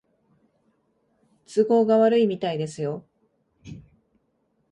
[1.45, 3.05] 都合が悪いみたいですよ